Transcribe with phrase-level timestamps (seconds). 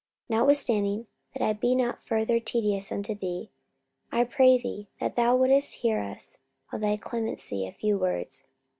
[0.31, 3.51] 44:024:004 Notwithstanding, that I be not further tedious unto thee,
[4.11, 6.39] I pray thee that thou wouldest hear us
[6.73, 8.45] of thy clemency a few words.